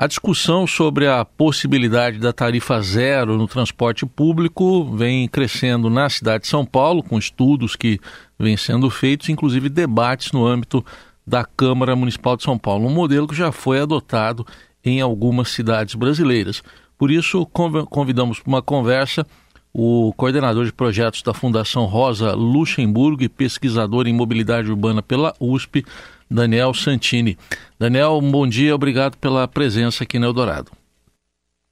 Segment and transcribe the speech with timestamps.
[0.00, 6.44] A discussão sobre a possibilidade da tarifa zero no transporte público vem crescendo na cidade
[6.44, 8.00] de São Paulo, com estudos que
[8.38, 10.82] vêm sendo feitos, inclusive debates no âmbito
[11.26, 14.46] da Câmara Municipal de São Paulo, um modelo que já foi adotado
[14.82, 16.62] em algumas cidades brasileiras.
[16.96, 19.26] Por isso, convidamos para uma conversa
[19.70, 25.84] o coordenador de projetos da Fundação Rosa Luxemburgo e pesquisador em mobilidade urbana pela USP,
[26.30, 27.36] Daniel Santini.
[27.78, 30.70] Daniel, bom dia, obrigado pela presença aqui no Eldorado.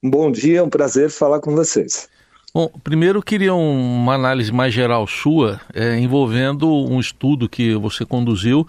[0.02, 2.08] Bom dia, é um prazer falar com vocês.
[2.54, 8.66] Bom, primeiro queria uma análise mais geral sua, é, envolvendo um estudo que você conduziu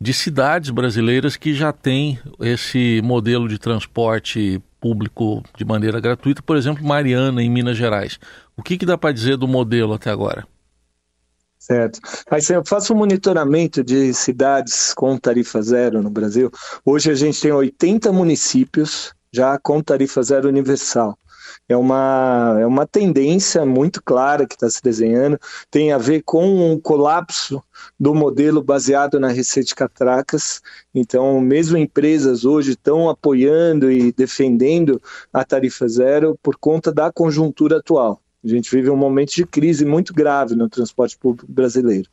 [0.00, 6.56] de cidades brasileiras que já têm esse modelo de transporte público de maneira gratuita, por
[6.56, 8.18] exemplo, Mariana, em Minas Gerais.
[8.56, 10.46] O que, que dá para dizer do modelo até agora?
[11.60, 12.00] Certo.
[12.30, 16.50] Aí eu faço um monitoramento de cidades com tarifa zero no Brasil.
[16.84, 21.16] Hoje a gente tem 80 municípios já com tarifa zero universal
[21.68, 25.38] é uma, é uma tendência muito clara que está se desenhando,
[25.70, 27.62] tem a ver com um colapso
[27.98, 30.60] do modelo baseado na receita de catracas.
[30.94, 35.00] Então, mesmo empresas hoje estão apoiando e defendendo
[35.32, 38.20] a tarifa zero por conta da conjuntura atual.
[38.44, 42.08] A gente vive um momento de crise muito grave no transporte público brasileiro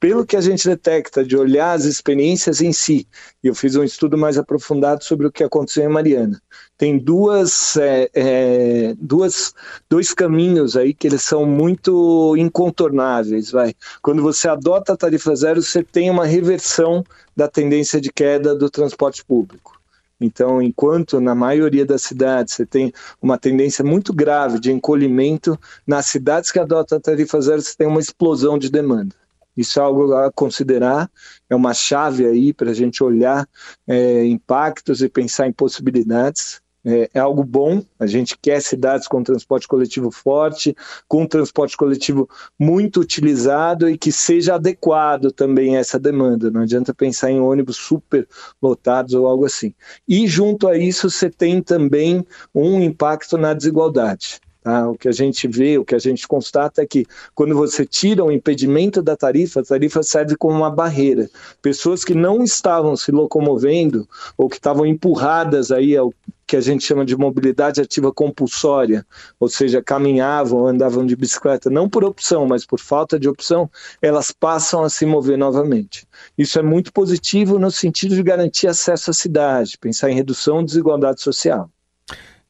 [0.00, 3.06] pelo que a gente detecta de olhar as experiências em si,
[3.44, 6.40] e eu fiz um estudo mais aprofundado sobre o que aconteceu em Mariana.
[6.78, 9.52] Tem duas, é, é, duas,
[9.90, 13.50] dois caminhos aí que eles são muito incontornáveis.
[13.50, 13.74] Vai.
[14.00, 17.04] Quando você adota a tarifa zero, você tem uma reversão
[17.36, 19.79] da tendência de queda do transporte público.
[20.20, 26.06] Então, enquanto na maioria das cidades você tem uma tendência muito grave de encolhimento, nas
[26.06, 29.14] cidades que adotam a tarifa zero você tem uma explosão de demanda.
[29.56, 31.10] Isso é algo a considerar,
[31.48, 33.48] é uma chave aí para a gente olhar
[33.86, 36.60] é, impactos e pensar em possibilidades.
[36.84, 40.74] É, é, algo bom, a gente quer cidades com transporte coletivo forte,
[41.06, 42.28] com transporte coletivo
[42.58, 46.50] muito utilizado e que seja adequado também a essa demanda.
[46.50, 48.26] Não adianta pensar em ônibus super
[48.62, 49.74] lotados ou algo assim.
[50.08, 54.40] E junto a isso, você tem também um impacto na desigualdade.
[54.62, 54.88] Tá?
[54.88, 58.24] O que a gente vê, o que a gente constata é que quando você tira
[58.24, 61.30] o impedimento da tarifa, a tarifa serve como uma barreira.
[61.62, 64.06] Pessoas que não estavam se locomovendo
[64.36, 66.12] ou que estavam empurradas aí ao
[66.46, 69.06] que a gente chama de mobilidade ativa compulsória,
[69.38, 73.70] ou seja, caminhavam, andavam de bicicleta, não por opção, mas por falta de opção,
[74.02, 76.08] elas passam a se mover novamente.
[76.36, 80.64] Isso é muito positivo no sentido de garantir acesso à cidade, pensar em redução da
[80.64, 81.70] desigualdade social.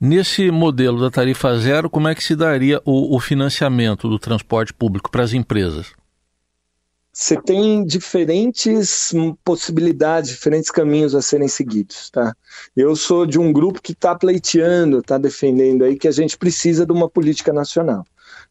[0.01, 4.73] Nesse modelo da tarifa zero, como é que se daria o, o financiamento do transporte
[4.73, 5.93] público para as empresas?
[7.13, 9.13] Você tem diferentes
[9.45, 12.35] possibilidades, diferentes caminhos a serem seguidos, tá?
[12.75, 16.87] Eu sou de um grupo que está pleiteando, está defendendo aí que a gente precisa
[16.87, 18.07] de uma política nacional.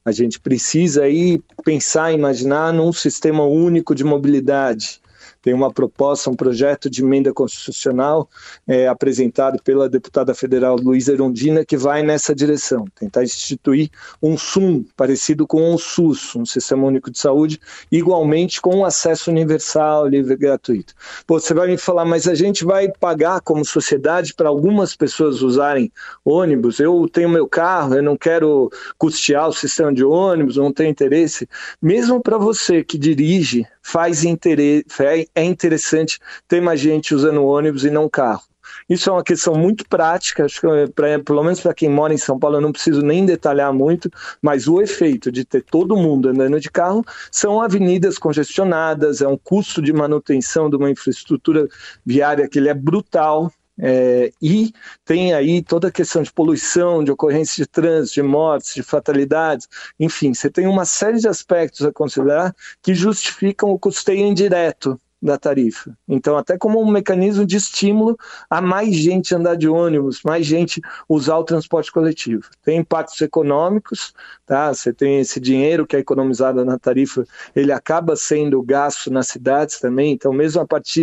[0.05, 5.01] A gente precisa aí pensar, imaginar num sistema único de mobilidade,
[5.41, 8.29] tem uma proposta, um projeto de emenda constitucional
[8.67, 13.89] é, apresentado pela deputada federal Luísa Erundina que vai nessa direção, tentar instituir
[14.21, 17.59] um SUM parecido com o SUS, um Sistema Único de Saúde,
[17.91, 20.93] igualmente com acesso universal, livre e gratuito.
[21.25, 25.41] Pô, você vai me falar, mas a gente vai pagar como sociedade para algumas pessoas
[25.41, 25.91] usarem
[26.23, 26.79] ônibus?
[26.79, 31.47] Eu tenho meu carro, eu não quero custear o sistema de ônibus, não tenho interesse.
[31.81, 34.85] Mesmo para você que dirige, faz interesse,
[35.33, 38.43] é interessante ter mais gente usando ônibus e não carro.
[38.87, 42.13] Isso é uma questão muito prática, acho que é pra, pelo menos para quem mora
[42.13, 44.09] em São Paulo eu não preciso nem detalhar muito,
[44.41, 49.37] mas o efeito de ter todo mundo andando de carro são avenidas congestionadas, é um
[49.37, 51.67] custo de manutenção de uma infraestrutura
[52.05, 54.73] viária que ele é brutal, é, e
[55.05, 59.67] tem aí toda a questão de poluição, de ocorrência de trânsito, de mortes, de fatalidades,
[59.99, 65.37] enfim, você tem uma série de aspectos a considerar que justificam o custeio indireto da
[65.37, 65.95] tarifa.
[66.07, 68.17] Então, até como um mecanismo de estímulo
[68.49, 72.43] a mais gente andar de ônibus, mais gente usar o transporte coletivo.
[72.63, 74.13] Tem impactos econômicos,
[74.45, 74.73] tá?
[74.73, 79.79] Você tem esse dinheiro que é economizado na tarifa, ele acaba sendo gasto nas cidades
[79.79, 80.13] também.
[80.13, 80.99] Então, mesmo a partir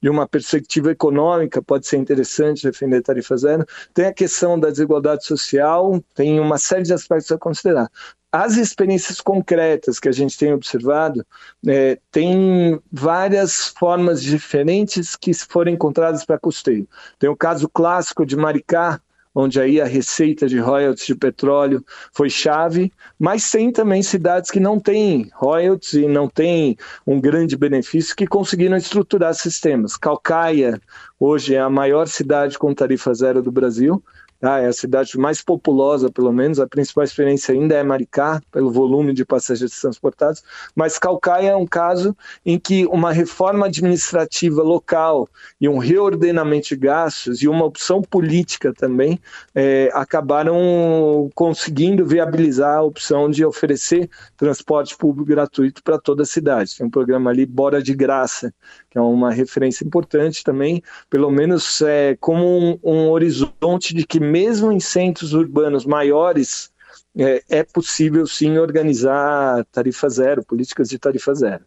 [0.00, 3.64] de uma perspectiva econômica, pode ser interessante defender tarifa zero.
[3.94, 7.88] Tem a questão da desigualdade social, tem uma série de aspectos a considerar
[8.32, 11.24] as experiências concretas que a gente tem observado,
[11.66, 16.88] é, tem várias formas diferentes que foram encontradas para custeio.
[17.18, 18.98] Tem o caso clássico de Maricá,
[19.34, 24.60] onde aí a receita de royalties de petróleo foi chave, mas tem também cidades que
[24.60, 26.76] não têm royalties e não têm
[27.06, 29.96] um grande benefício que conseguiram estruturar sistemas.
[29.96, 30.80] Calcaia,
[31.18, 34.02] hoje é a maior cidade com tarifa zero do Brasil.
[34.42, 34.58] Tá?
[34.58, 36.58] É a cidade mais populosa, pelo menos.
[36.58, 40.42] A principal experiência ainda é Maricá, pelo volume de passageiros transportados.
[40.74, 45.28] Mas Calcaia é um caso em que uma reforma administrativa local
[45.60, 49.20] e um reordenamento de gastos e uma opção política também
[49.54, 56.76] é, acabaram conseguindo viabilizar a opção de oferecer transporte público gratuito para toda a cidade.
[56.76, 58.52] Tem um programa ali, Bora de Graça,
[58.92, 64.20] que é uma referência importante também, pelo menos é, como um, um horizonte de que
[64.20, 66.70] mesmo em centros urbanos maiores
[67.16, 71.64] é, é possível sim organizar tarifa zero, políticas de tarifa zero.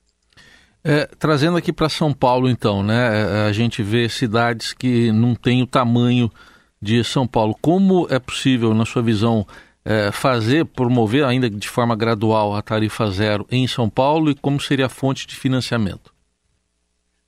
[0.84, 3.46] É, trazendo aqui para São Paulo, então, né?
[3.46, 6.32] É, a gente vê cidades que não têm o tamanho
[6.80, 7.56] de São Paulo.
[7.60, 9.48] Como é possível, na sua visão,
[9.84, 14.62] é, fazer, promover ainda de forma gradual a tarifa zero em São Paulo e como
[14.62, 16.15] seria a fonte de financiamento?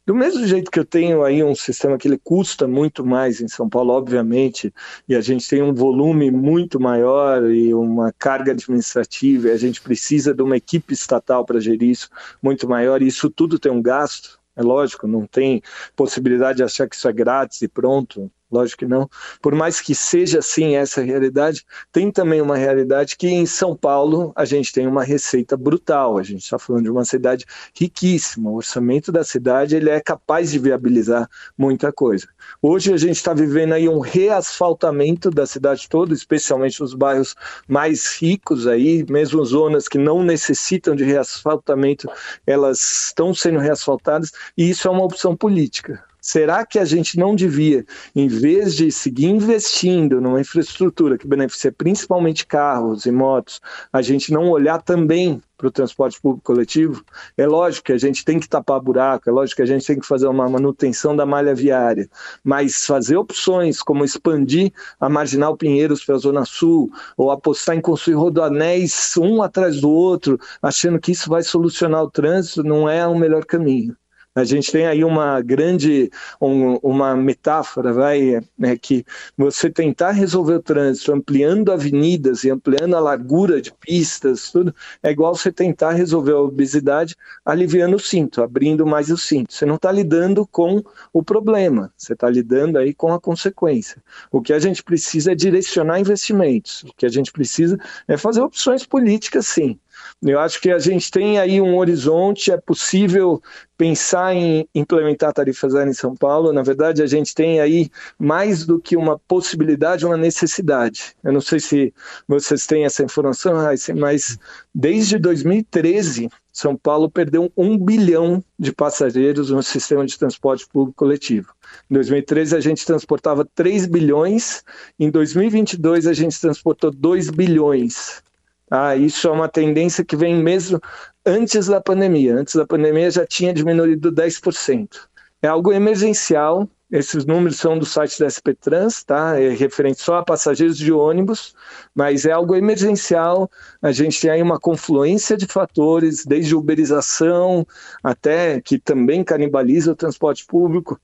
[0.08, 3.48] Do mesmo jeito que eu tenho aí um sistema que ele custa muito mais em
[3.50, 4.74] São Paulo, obviamente,
[5.06, 9.82] e a gente tem um volume muito maior e uma carga administrativa, e a gente
[9.82, 12.10] precisa de uma equipe estatal para gerir isso
[12.42, 15.62] muito maior, e isso tudo tem um gasto, é lógico, não tem
[15.94, 19.10] possibilidade de achar que isso é grátis e pronto lógico que não.
[19.42, 24.32] Por mais que seja assim essa realidade, tem também uma realidade que em São Paulo
[24.36, 26.18] a gente tem uma receita brutal.
[26.18, 27.46] A gente está falando de uma cidade
[27.76, 28.50] riquíssima.
[28.50, 32.28] O orçamento da cidade ele é capaz de viabilizar muita coisa.
[32.62, 37.36] Hoje a gente está vivendo aí um reasfaltamento da cidade toda, especialmente nos bairros
[37.68, 42.10] mais ricos aí, mesmo zonas que não necessitam de reasfaltamento,
[42.46, 46.07] elas estão sendo reasfaltadas e isso é uma opção política.
[46.30, 51.72] Será que a gente não devia, em vez de seguir investindo numa infraestrutura que beneficia
[51.72, 53.62] principalmente carros e motos,
[53.94, 57.02] a gente não olhar também para o transporte público coletivo?
[57.38, 59.98] É lógico que a gente tem que tapar buraco, é lógico que a gente tem
[59.98, 62.10] que fazer uma manutenção da malha viária,
[62.44, 67.80] mas fazer opções como expandir a Marginal Pinheiros para a Zona Sul, ou apostar em
[67.80, 73.08] construir rodoanéis um atrás do outro, achando que isso vai solucionar o trânsito, não é
[73.08, 73.96] o melhor caminho.
[74.38, 79.04] A gente tem aí uma grande, um, uma metáfora, vai, né, que
[79.36, 85.10] você tentar resolver o trânsito ampliando avenidas e ampliando a largura de pistas, tudo, é
[85.10, 89.52] igual você tentar resolver a obesidade aliviando o cinto, abrindo mais o cinto.
[89.52, 94.04] Você não está lidando com o problema, você está lidando aí com a consequência.
[94.32, 97.76] O que a gente precisa é direcionar investimentos, o que a gente precisa
[98.08, 99.80] é fazer opções políticas, sim.
[100.22, 103.42] Eu acho que a gente tem aí um horizonte, é possível
[103.78, 106.52] pensar em implementar tarifas zero em São Paulo.
[106.52, 111.16] Na verdade, a gente tem aí mais do que uma possibilidade, uma necessidade.
[111.24, 111.94] Eu não sei se
[112.28, 113.54] vocês têm essa informação,
[113.96, 114.40] mas
[114.74, 121.54] desde 2013, São Paulo perdeu um bilhão de passageiros no sistema de transporte público coletivo.
[121.90, 124.64] Em 2013 a gente transportava 3 bilhões,
[125.00, 128.24] em 2022 a gente transportou 2 bilhões.
[128.70, 130.80] Ah, isso é uma tendência que vem mesmo
[131.26, 132.36] antes da pandemia.
[132.36, 135.08] Antes da pandemia já tinha diminuído 10%.
[135.42, 136.68] É algo emergencial.
[136.90, 139.38] Esses números são do site da SP Trans, tá?
[139.40, 141.54] É referente só a passageiros de ônibus,
[141.94, 143.50] mas é algo emergencial.
[143.82, 147.68] A gente tem aí uma confluência de fatores, desde uberização
[148.02, 150.98] até que também canibaliza o transporte público,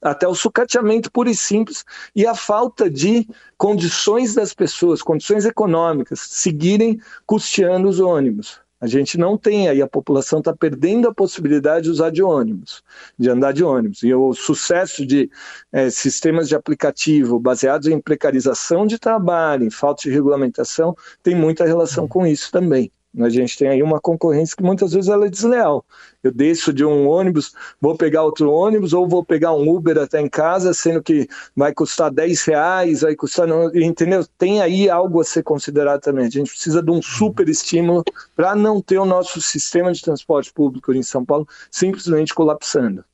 [0.00, 6.20] até o sucateamento puro e simples e a falta de condições das pessoas, condições econômicas,
[6.20, 8.60] seguirem custeando os ônibus.
[8.80, 12.82] A gente não tem aí, a população está perdendo a possibilidade de usar de ônibus,
[13.18, 14.02] de andar de ônibus.
[14.02, 15.30] E o sucesso de
[15.70, 21.66] é, sistemas de aplicativo baseados em precarização de trabalho, em falta de regulamentação, tem muita
[21.66, 22.90] relação com isso também.
[23.18, 25.84] A gente tem aí uma concorrência que muitas vezes ela é desleal.
[26.22, 30.20] Eu desço de um ônibus, vou pegar outro ônibus ou vou pegar um Uber até
[30.20, 33.48] em casa, sendo que vai custar 10 reais, vai custar.
[33.74, 34.24] Entendeu?
[34.38, 36.26] Tem aí algo a ser considerado também.
[36.26, 38.04] A gente precisa de um super estímulo
[38.36, 43.04] para não ter o nosso sistema de transporte público em São Paulo simplesmente colapsando.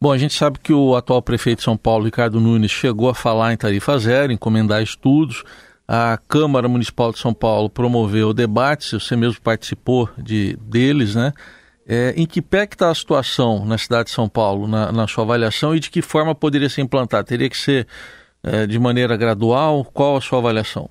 [0.00, 3.14] Bom, a gente sabe que o atual prefeito de São Paulo, Ricardo Nunes, chegou a
[3.14, 5.44] falar em tarifa zero, encomendar estudos
[5.88, 11.32] a Câmara Municipal de São Paulo promoveu debates, você mesmo participou de, deles, né?
[11.86, 15.08] É, em que pé que está a situação na cidade de São Paulo, na, na,
[15.08, 17.24] sua avaliação, e de que forma poderia ser implantada?
[17.24, 17.86] Teria que ser
[18.42, 19.82] é, de maneira gradual?
[19.82, 20.90] Qual a sua avaliação?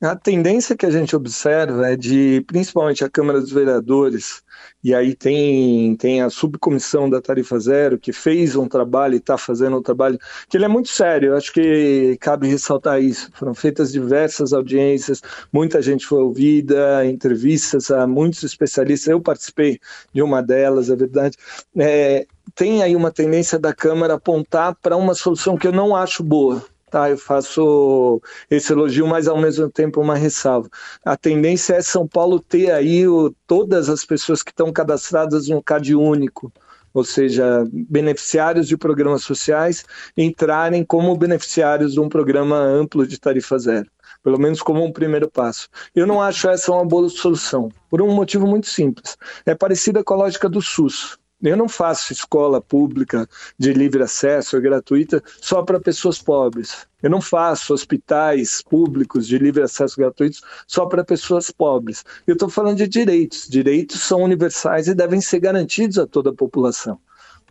[0.00, 4.44] A tendência que a gente observa é de, principalmente a Câmara dos Vereadores,
[4.82, 9.36] e aí tem, tem a subcomissão da Tarifa Zero, que fez um trabalho e está
[9.36, 10.18] fazendo um trabalho,
[10.48, 13.28] que ele é muito sério, acho que cabe ressaltar isso.
[13.34, 15.20] Foram feitas diversas audiências,
[15.52, 19.80] muita gente foi ouvida, entrevistas a muitos especialistas, eu participei
[20.12, 21.36] de uma delas, é verdade.
[21.76, 26.22] É, tem aí uma tendência da Câmara apontar para uma solução que eu não acho
[26.22, 26.64] boa.
[26.90, 30.68] Tá, eu faço esse elogio, mas ao mesmo tempo uma ressalva.
[31.04, 35.62] A tendência é São Paulo ter aí o, todas as pessoas que estão cadastradas no
[35.62, 36.50] CAD único,
[36.94, 39.84] ou seja, beneficiários de programas sociais,
[40.16, 43.88] entrarem como beneficiários de um programa amplo de tarifa zero
[44.22, 45.68] pelo menos como um primeiro passo.
[45.94, 49.16] Eu não acho essa uma boa solução, por um motivo muito simples.
[49.46, 51.16] É parecida com a lógica do SUS.
[51.40, 56.88] Eu não faço escola pública de livre acesso, é gratuita, só para pessoas pobres.
[57.00, 62.04] Eu não faço hospitais públicos de livre acesso gratuitos só para pessoas pobres.
[62.26, 63.46] Eu estou falando de direitos.
[63.48, 66.98] Direitos são universais e devem ser garantidos a toda a população.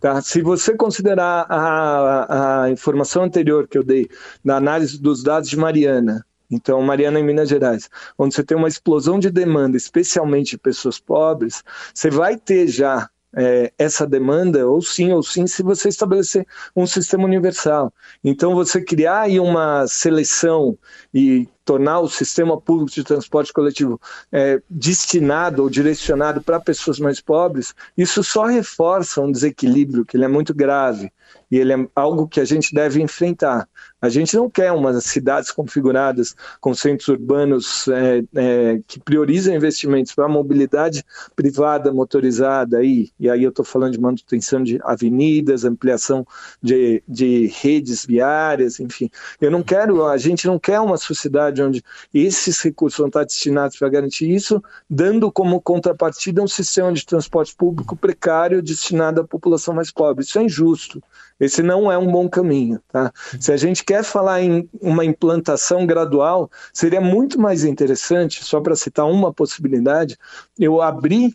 [0.01, 0.21] Tá?
[0.21, 4.09] Se você considerar a, a informação anterior que eu dei
[4.43, 8.69] na análise dos dados de Mariana, então, Mariana, em Minas Gerais, onde você tem uma
[8.69, 11.61] explosão de demanda, especialmente de pessoas pobres,
[11.93, 16.87] você vai ter já é, essa demanda, ou sim, ou sim, se você estabelecer um
[16.87, 17.93] sistema universal.
[18.23, 20.75] Então, você criar aí uma seleção
[21.13, 24.01] e tornar o sistema público de transporte coletivo
[24.31, 30.25] é, destinado ou direcionado para pessoas mais pobres, isso só reforça um desequilíbrio que ele
[30.25, 31.11] é muito grave
[31.51, 33.67] e ele é algo que a gente deve enfrentar.
[33.99, 40.13] A gente não quer umas cidades configuradas com centros urbanos é, é, que priorizam investimentos
[40.13, 41.03] para a mobilidade
[41.35, 46.25] privada motorizada, aí, e aí eu estou falando de manutenção de avenidas, ampliação
[46.61, 49.09] de, de redes viárias, enfim.
[49.41, 53.77] Eu não quero, a gente não quer uma sociedade onde esses recursos vão estar destinados
[53.77, 59.73] para garantir isso, dando como contrapartida um sistema de transporte público precário destinado à população
[59.73, 60.23] mais pobre.
[60.23, 61.01] Isso é injusto.
[61.39, 62.81] Esse não é um bom caminho.
[62.91, 63.11] Tá?
[63.39, 68.75] Se a gente quer falar em uma implantação gradual, seria muito mais interessante, só para
[68.75, 70.17] citar uma possibilidade,
[70.59, 71.33] eu abrir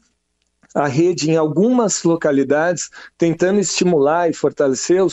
[0.75, 5.09] a rede em algumas localidades, tentando estimular e fortalecer o,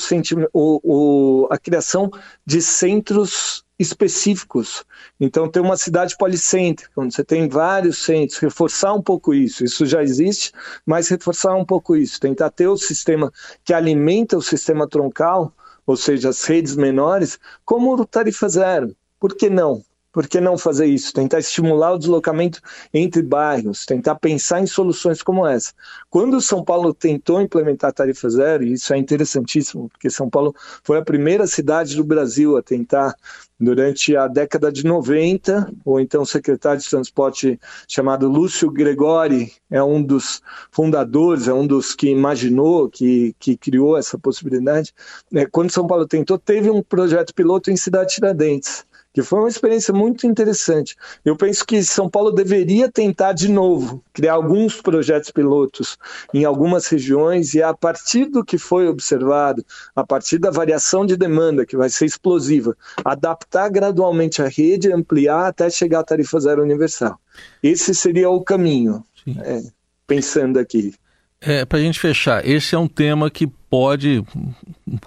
[0.53, 2.11] o, o, a criação
[2.45, 4.83] de centros específicos.
[5.17, 9.63] Então, ter uma cidade policêntrica, onde você tem vários centros, reforçar um pouco isso.
[9.63, 10.51] Isso já existe,
[10.85, 12.19] mas reforçar um pouco isso.
[12.19, 13.31] Tentar ter o sistema
[13.63, 15.53] que alimenta o sistema troncal,
[15.89, 18.95] ou seja, as redes menores, como tarifa zero.
[19.19, 19.83] Por que não?
[20.11, 21.11] Por que não fazer isso?
[21.11, 22.61] Tentar estimular o deslocamento
[22.93, 25.73] entre bairros, tentar pensar em soluções como essa.
[26.07, 30.53] Quando São Paulo tentou implementar a tarifa zero, e isso é interessantíssimo, porque São Paulo
[30.83, 33.15] foi a primeira cidade do Brasil a tentar,
[33.59, 40.01] durante a década de 90, ou então secretário de transporte chamado Lúcio Gregori é um
[40.01, 44.93] dos fundadores, é um dos que imaginou, que, que criou essa possibilidade.
[45.33, 49.49] É, quando São Paulo tentou, teve um projeto piloto em Cidade Tiradentes que foi uma
[49.49, 50.95] experiência muito interessante.
[51.25, 55.97] Eu penso que São Paulo deveria tentar de novo criar alguns projetos pilotos
[56.33, 61.17] em algumas regiões e a partir do que foi observado, a partir da variação de
[61.17, 66.61] demanda que vai ser explosiva, adaptar gradualmente a rede, ampliar até chegar à tarifa zero
[66.61, 67.19] universal.
[67.63, 69.03] Esse seria o caminho,
[69.43, 69.61] é,
[70.05, 70.93] pensando aqui.
[71.41, 74.23] É, Para a gente fechar, esse é um tema que pode,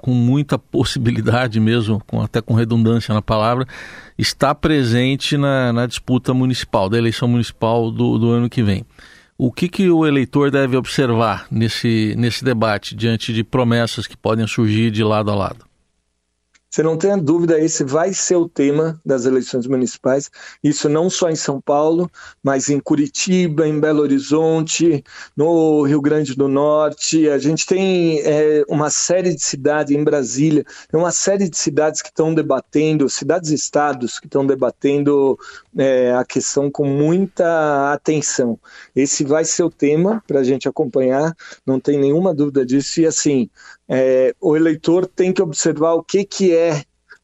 [0.01, 3.67] com muita possibilidade mesmo, com, até com redundância na palavra,
[4.17, 8.85] estar presente na, na disputa municipal, da eleição municipal do, do ano que vem.
[9.37, 14.47] O que, que o eleitor deve observar nesse, nesse debate, diante de promessas que podem
[14.47, 15.72] surgir de lado a lado?
[16.73, 20.31] Você não tenha dúvida, esse vai ser o tema das eleições municipais.
[20.65, 22.11] Isso não só em São Paulo,
[22.43, 25.05] mas em Curitiba, em Belo Horizonte,
[25.37, 27.29] no Rio Grande do Norte.
[27.29, 32.01] A gente tem é, uma série de cidades, em Brasília, tem uma série de cidades
[32.01, 35.39] que estão debatendo, cidades e estados que estão debatendo
[35.77, 38.59] é, a questão com muita atenção.
[38.97, 41.37] Esse vai ser o tema para a gente acompanhar,
[41.67, 43.03] não tem nenhuma dúvida disso.
[43.03, 43.51] E assim,
[43.87, 46.62] é, o eleitor tem que observar o que, que é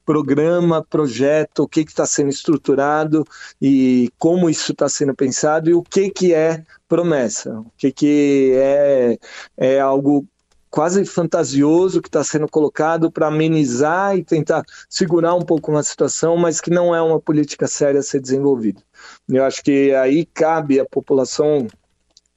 [0.09, 3.25] programa, projeto, o que está sendo estruturado
[3.61, 8.53] e como isso está sendo pensado e o que, que é promessa, o que, que
[8.55, 9.19] é,
[9.59, 10.27] é algo
[10.71, 16.39] quase fantasioso que está sendo colocado para amenizar e tentar segurar um pouco uma situação,
[16.39, 18.83] mas que não é uma política séria a ser desenvolvida.
[19.29, 21.67] Eu acho que aí cabe à população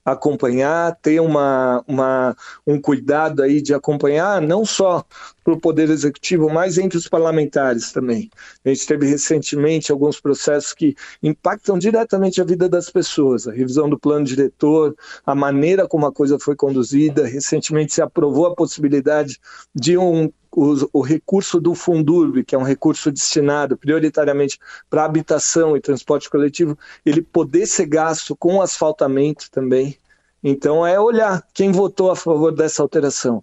[0.04, 5.06] acompanhar, ter uma, uma, um cuidado aí de acompanhar, não só
[5.46, 8.30] o Poder Executivo, mas entre os parlamentares também.
[8.64, 13.90] A gente teve recentemente alguns processos que impactam diretamente a vida das pessoas, a revisão
[13.90, 14.96] do plano diretor,
[15.26, 17.26] a maneira como a coisa foi conduzida.
[17.26, 19.40] Recentemente se aprovou a possibilidade
[19.74, 25.78] de um o, o, recurso do Fundurb, que é um recurso destinado prioritariamente para habitação
[25.78, 29.98] e transporte coletivo, ele poder ser gasto com asfaltamento também.
[30.44, 33.42] Então é olhar quem votou a favor dessa alteração.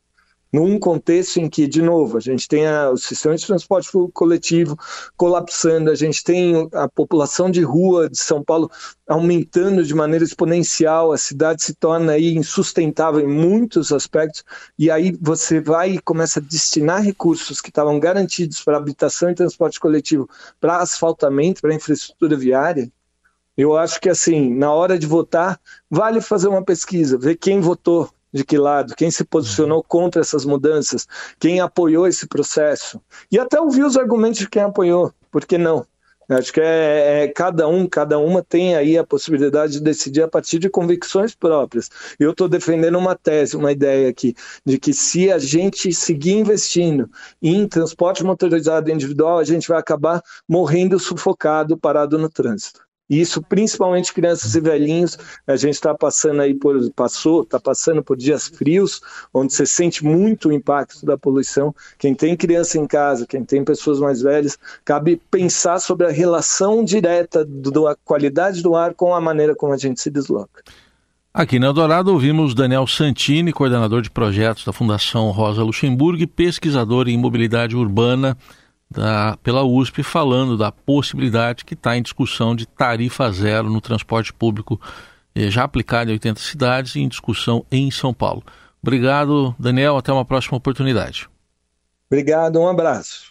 [0.52, 4.76] Num contexto em que, de novo, a gente tem a, o sistema de transporte coletivo
[5.16, 8.70] colapsando, a gente tem a população de rua de São Paulo
[9.06, 14.44] aumentando de maneira exponencial, a cidade se torna aí insustentável em muitos aspectos,
[14.78, 19.34] e aí você vai e começa a destinar recursos que estavam garantidos para habitação e
[19.34, 20.28] transporte coletivo
[20.60, 22.90] para asfaltamento, para infraestrutura viária,
[23.58, 28.08] eu acho que assim, na hora de votar, vale fazer uma pesquisa, ver quem votou,
[28.32, 31.06] de que lado, quem se posicionou contra essas mudanças,
[31.38, 33.00] quem apoiou esse processo.
[33.30, 35.86] E até ouvir os argumentos de quem apoiou, por que não?
[36.30, 40.28] Acho que é, é, cada um, cada uma tem aí a possibilidade de decidir a
[40.28, 41.88] partir de convicções próprias.
[42.20, 47.08] Eu estou defendendo uma tese, uma ideia aqui, de que se a gente seguir investindo
[47.40, 52.87] em transporte motorizado individual, a gente vai acabar morrendo sufocado, parado no trânsito.
[53.08, 55.18] E isso principalmente crianças e velhinhos.
[55.46, 59.00] A gente está passando aí por passou, está passando por dias frios,
[59.32, 61.74] onde você sente muito o impacto da poluição.
[61.98, 66.84] Quem tem criança em casa, quem tem pessoas mais velhas, cabe pensar sobre a relação
[66.84, 70.62] direta da qualidade do ar com a maneira como a gente se desloca.
[71.32, 77.08] Aqui na Eldorado ouvimos Daniel Santini, coordenador de projetos da Fundação Rosa Luxemburgo e pesquisador
[77.08, 78.36] em mobilidade urbana
[78.90, 84.32] da, pela USP falando da possibilidade que está em discussão de tarifa zero no transporte
[84.32, 84.80] público
[85.34, 88.42] eh, já aplicada em 80 cidades e em discussão em São Paulo.
[88.82, 89.96] Obrigado, Daniel.
[89.96, 91.28] Até uma próxima oportunidade.
[92.10, 93.27] Obrigado, um abraço.